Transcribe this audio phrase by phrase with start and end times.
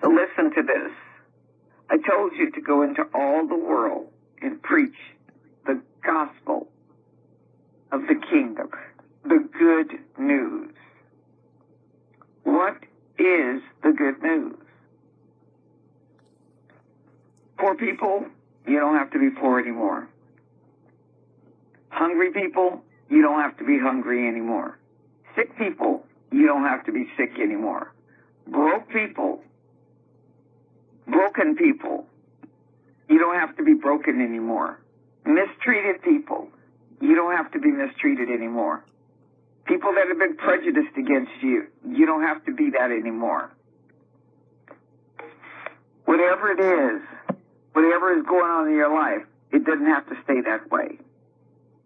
[0.00, 0.92] So listen to this.
[1.90, 4.08] I told you to go into all the world
[4.42, 4.96] and preach
[5.66, 6.68] the gospel
[7.90, 8.70] of the kingdom,
[9.24, 10.70] the good news.
[12.44, 12.76] What
[13.18, 14.56] is the good news?
[17.58, 18.24] Poor people,
[18.66, 20.08] you don't have to be poor anymore.
[21.88, 24.78] Hungry people, you don't have to be hungry anymore.
[25.34, 27.92] Sick people, you don't have to be sick anymore.
[28.46, 29.42] Broke people,
[31.08, 32.06] broken people,
[33.08, 34.78] you don't have to be broken anymore.
[35.24, 36.48] Mistreated people,
[37.00, 38.84] you don't have to be mistreated anymore.
[39.66, 43.50] People that have been prejudiced against you, you don't have to be that anymore.
[46.04, 47.02] Whatever it is,
[47.72, 50.98] whatever is going on in your life, it doesn't have to stay that way.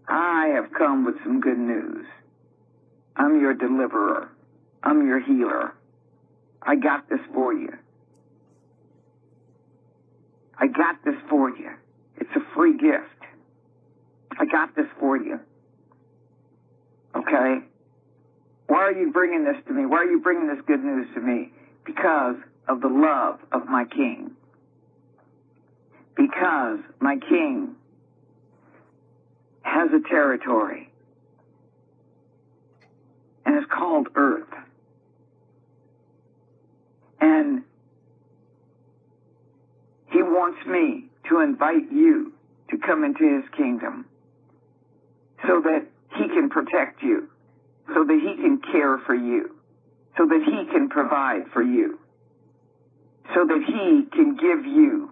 [0.08, 2.06] I have come with some good news.
[3.16, 4.28] I'm your deliverer.
[4.82, 5.74] I'm your healer.
[6.62, 7.76] I got this for you.
[10.62, 11.70] I got this for you.
[12.18, 13.08] It's a free gift.
[14.38, 15.40] I got this for you.
[17.16, 17.66] Okay?
[18.68, 19.86] Why are you bringing this to me?
[19.86, 21.50] Why are you bringing this good news to me?
[21.84, 22.36] Because
[22.68, 24.30] of the love of my King.
[26.16, 27.74] Because my King
[29.62, 30.92] has a territory
[33.44, 34.46] and it's called Earth.
[37.20, 37.64] And
[40.12, 42.32] he wants me to invite you
[42.70, 44.06] to come into his kingdom
[45.46, 47.28] so that he can protect you,
[47.94, 49.56] so that he can care for you,
[50.16, 51.98] so that he can provide for you,
[53.34, 55.10] so that he can give you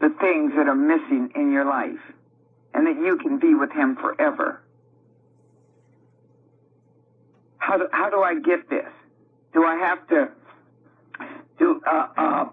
[0.00, 2.00] the things that are missing in your life
[2.74, 4.60] and that you can be with him forever.
[7.58, 8.88] How do, how do I get this?
[9.54, 10.28] Do I have to
[11.58, 12.44] do, uh, uh,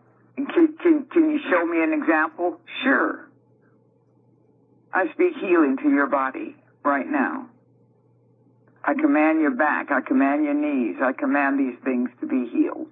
[0.48, 2.60] can, can, can you show me an example?
[2.84, 3.28] Sure.
[4.94, 7.48] I speak healing to your body right now.
[8.84, 9.92] I command your back.
[9.92, 10.98] I command your knees.
[11.02, 12.88] I command these things to be healed.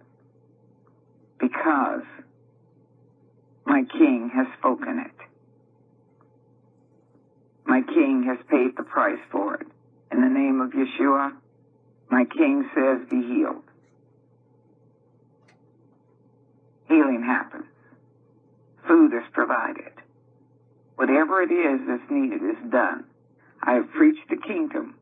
[1.39, 2.03] Because
[3.65, 5.11] my King has spoken it.
[7.65, 9.67] My King has paid the price for it.
[10.11, 11.33] In the name of Yeshua,
[12.09, 13.66] my King says, be healed.
[17.07, 17.65] Healing happens.
[18.85, 19.93] Food is provided.
[20.95, 23.05] Whatever it is that's needed is done.
[23.63, 24.95] I have preached the kingdom.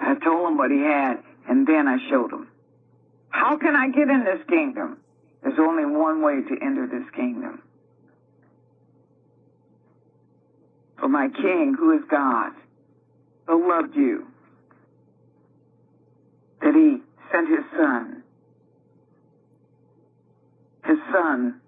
[0.00, 2.48] I told him what he had, and then I showed him.
[3.28, 4.98] How can I get in this kingdom?
[5.42, 7.62] There's only one way to enter this kingdom.
[10.98, 12.52] For my King, who is God,
[13.46, 14.26] so loved you
[16.60, 16.98] that he
[17.32, 18.19] sent his son,
[21.12, 21.60] son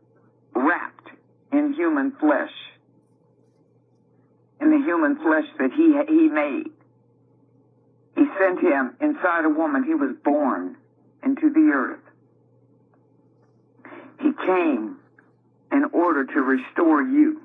[0.55, 1.09] wrapped
[1.53, 2.53] in human flesh,
[4.61, 6.71] in the human flesh that he, he made.
[8.17, 9.85] He sent him inside a woman.
[9.85, 10.77] He was born
[11.25, 12.01] into the earth.
[14.21, 14.99] He came
[15.73, 17.41] in order to restore you.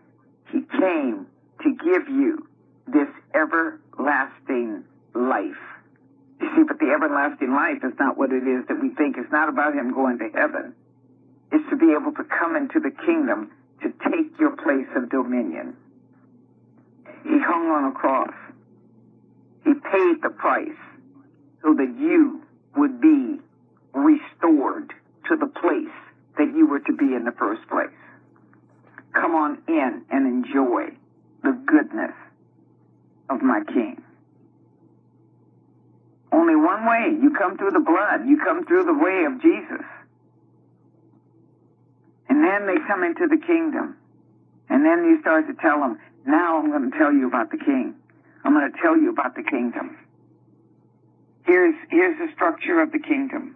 [0.52, 1.25] He came
[1.64, 2.47] to give you
[2.88, 4.84] this everlasting
[5.16, 5.58] life.
[6.40, 9.18] You see, but the everlasting life is not what it is that we think.
[9.18, 10.75] It's not about him going to heaven.
[11.52, 15.75] It's to be able to come into the kingdom to take your place of dominion.
[17.24, 18.34] He hung on a cross.
[19.63, 20.80] He paid the price
[21.62, 22.41] so that you
[22.75, 23.40] would be
[23.94, 24.94] restored
[25.30, 25.94] to the place
[26.38, 27.90] that you were to be in the first place.
[29.14, 30.96] Come on in and enjoy
[31.44, 32.14] the goodness
[33.29, 34.02] of my King.
[36.31, 37.18] Only one way.
[37.22, 38.28] You come through the blood.
[38.28, 39.85] You come through the way of Jesus.
[42.38, 43.98] And then they come into the kingdom.
[44.70, 47.58] And then you start to tell them, now I'm going to tell you about the
[47.58, 47.96] king.
[48.44, 49.98] I'm going to tell you about the kingdom.
[51.47, 53.56] Here's, here's the structure of the kingdom.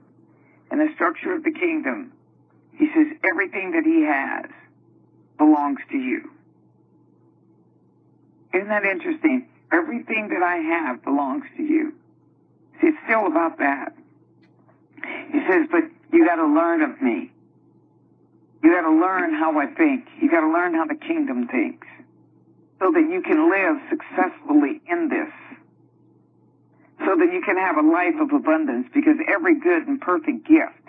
[0.71, 2.11] And the structure of the kingdom,
[2.73, 4.49] he says, everything that he has
[5.37, 6.31] belongs to you.
[8.51, 9.47] Isn't that interesting?
[9.71, 11.93] Everything that I have belongs to you.
[12.81, 13.93] See, it's still about that.
[15.31, 17.31] He says, but you got to learn of me.
[18.63, 20.07] You got to learn how I think.
[20.21, 21.87] You got to learn how the kingdom thinks
[22.79, 25.29] so that you can live successfully in this.
[27.05, 30.85] So that you can have a life of abundance because every good and perfect gift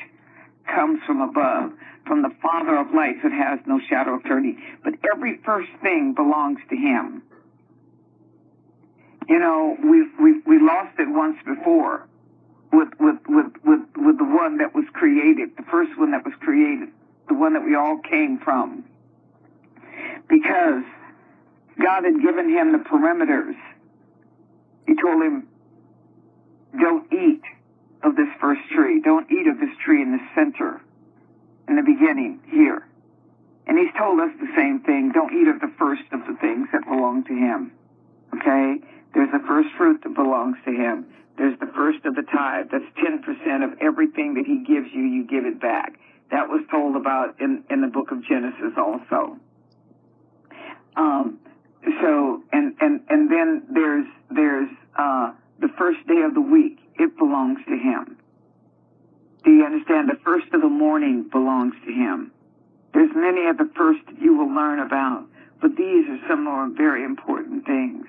[0.66, 1.72] comes from above,
[2.06, 4.60] from the Father of lights that has no shadow of turning.
[4.84, 7.22] But every first thing belongs to Him.
[9.28, 12.06] You know, we we we lost it once before
[12.72, 16.34] with with with with with the one that was created, the first one that was
[16.40, 16.88] created.
[17.28, 18.84] One that we all came from.
[20.28, 20.84] Because
[21.80, 23.56] God had given him the perimeters.
[24.86, 25.48] He told him,
[26.78, 27.42] don't eat
[28.02, 29.00] of this first tree.
[29.00, 30.80] Don't eat of this tree in the center,
[31.68, 32.86] in the beginning, here.
[33.66, 35.12] And he's told us the same thing.
[35.12, 37.72] Don't eat of the first of the things that belong to him.
[38.34, 38.80] Okay?
[39.14, 41.06] There's the first fruit that belongs to him.
[41.38, 42.66] There's the first of the tithe.
[42.72, 45.98] That's 10% of everything that he gives you, you give it back.
[46.32, 49.36] That was told about in, in the book of Genesis also.
[50.96, 51.38] Um,
[52.00, 56.78] so, and, and, and then there's, there's, uh, the first day of the week.
[56.98, 58.16] It belongs to him.
[59.44, 60.08] Do you understand?
[60.08, 62.32] The first of the morning belongs to him.
[62.92, 65.24] There's many of the first you will learn about,
[65.60, 68.06] but these are some more very important things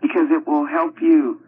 [0.00, 1.40] because it will help you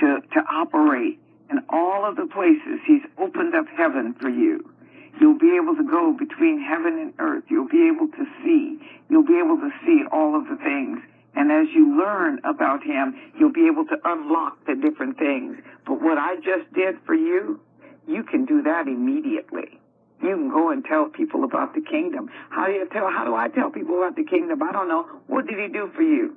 [0.00, 1.18] to, to operate
[1.50, 4.73] in all of the places He's opened up heaven for you.
[5.20, 7.44] You'll be able to go between heaven and earth.
[7.48, 8.78] You'll be able to see.
[9.08, 11.00] You'll be able to see all of the things.
[11.36, 15.58] And as you learn about Him, you'll be able to unlock the different things.
[15.86, 17.60] But what I just did for you,
[18.06, 19.80] you can do that immediately.
[20.22, 22.30] You can go and tell people about the kingdom.
[22.50, 23.10] How do you tell?
[23.10, 24.62] How do I tell people about the kingdom?
[24.62, 25.06] I don't know.
[25.26, 26.36] What did He do for you?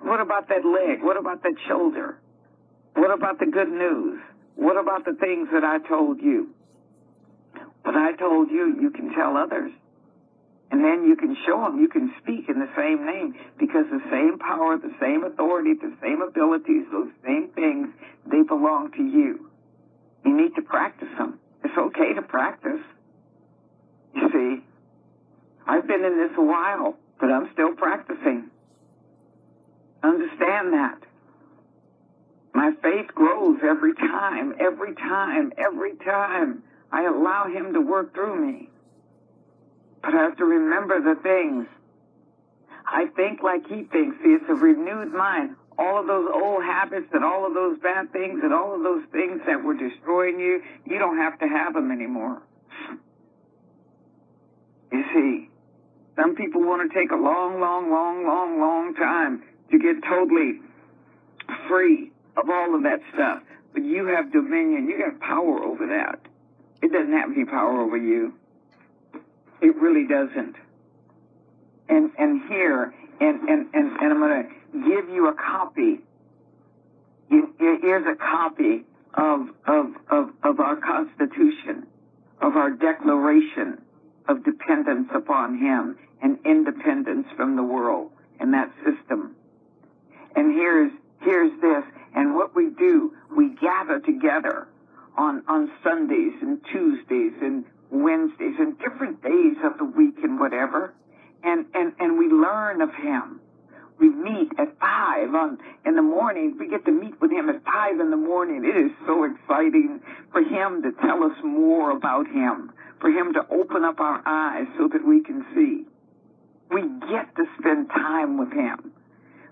[0.00, 1.02] What about that leg?
[1.02, 2.18] What about that shoulder?
[2.94, 4.20] What about the good news?
[4.54, 6.50] What about the things that I told you?
[7.88, 9.72] What I told you, you can tell others.
[10.70, 14.04] And then you can show them, you can speak in the same name because the
[14.10, 17.88] same power, the same authority, the same abilities, those same things,
[18.30, 19.48] they belong to you.
[20.22, 21.40] You need to practice them.
[21.64, 22.84] It's okay to practice.
[24.14, 24.64] You see,
[25.66, 28.50] I've been in this a while, but I'm still practicing.
[30.02, 30.98] Understand that.
[32.52, 38.46] My faith grows every time, every time, every time I allow Him to work through
[38.46, 38.70] me.
[40.02, 41.66] But I have to remember the things.
[42.86, 44.16] I think like He thinks.
[44.22, 45.56] See, it's a renewed mind.
[45.78, 49.04] All of those old habits and all of those bad things and all of those
[49.12, 52.42] things that were destroying you, you don't have to have them anymore.
[54.90, 55.50] You see,
[56.16, 60.60] some people want to take a long, long, long, long, long time to get totally
[61.68, 63.42] free of all of that stuff.
[63.72, 64.88] But you have dominion.
[64.88, 66.18] You have power over that.
[66.82, 68.34] It doesn't have any power over you.
[69.60, 70.56] It really doesn't.
[71.88, 76.00] And and here, and and and, and I'm going to give you a copy.
[77.58, 78.84] Here's a copy
[79.14, 81.86] of, of of of our Constitution,
[82.40, 83.82] of our Declaration
[84.28, 89.34] of dependence upon Him and independence from the world and that system.
[90.36, 90.92] And here's
[91.22, 91.84] here's this.
[92.14, 94.67] And what we do, we gather together
[95.18, 100.94] on on Sundays and Tuesdays and Wednesdays and different days of the week and whatever,
[101.42, 103.40] and and and we learn of Him.
[103.98, 106.56] We meet at five on in the morning.
[106.58, 108.64] We get to meet with Him at five in the morning.
[108.64, 110.00] It is so exciting
[110.30, 112.70] for Him to tell us more about Him,
[113.00, 115.84] for Him to open up our eyes so that we can see.
[116.70, 118.87] We get to spend time with Him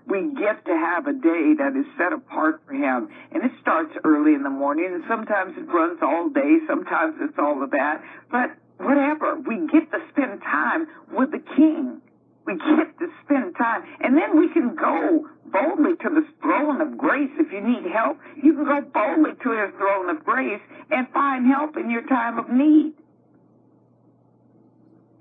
[0.07, 3.09] we get to have a day that is set apart for him.
[3.31, 7.37] And it starts early in the morning, and sometimes it runs all day, sometimes it's
[7.37, 8.01] all of that.
[8.31, 12.01] But whatever, we get to spend time with the King.
[12.45, 13.83] We get to spend time.
[13.99, 17.31] And then we can go boldly to the throne of grace.
[17.37, 21.45] If you need help, you can go boldly to his throne of grace and find
[21.45, 22.93] help in your time of need.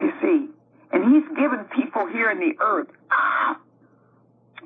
[0.01, 0.47] You see,
[0.93, 2.89] and he's given people here in the earth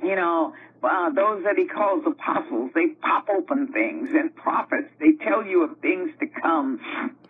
[0.02, 5.12] you know, uh, those that he calls apostles, they pop open things, and prophets, they
[5.24, 6.80] tell you of things to come,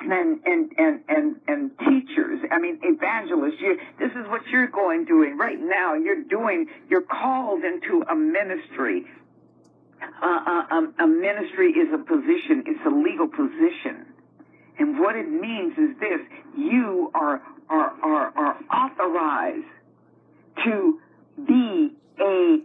[0.01, 3.61] and and and and, and teachers, I mean evangelists.
[3.61, 5.95] You, this is what you're going doing right now.
[5.95, 6.67] You're doing.
[6.89, 9.07] You're called into a ministry.
[10.01, 12.65] Uh, a, uh, um, a ministry is a position.
[12.67, 14.07] It's a legal position,
[14.79, 16.21] and what it means is this:
[16.57, 19.67] you are are are, are authorized
[20.65, 21.01] to
[21.37, 22.59] be a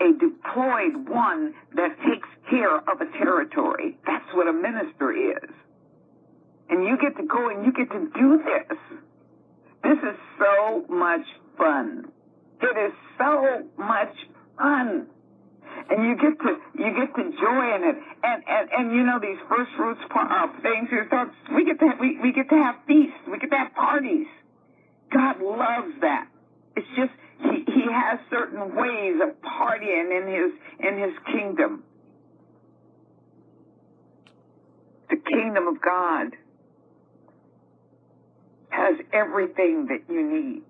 [0.00, 3.98] a deployed one that takes care of a territory.
[4.06, 5.50] That's what a minister is.
[6.70, 8.78] And you get to go and you get to do this.
[9.82, 11.26] This is so much
[11.56, 12.12] fun.
[12.60, 14.14] It is so much
[14.56, 15.06] fun.
[15.90, 19.18] And you get to you get to joy in it, and and, and you know
[19.20, 20.88] these first fruits uh, things.
[21.54, 23.16] We get to we, we get to have feasts.
[23.30, 24.26] We get to have parties.
[25.12, 26.28] God loves that.
[26.76, 27.12] It's just
[27.92, 31.84] has certain ways of partying in his in his kingdom.
[35.10, 36.36] The kingdom of God
[38.70, 40.62] has has everything that you need.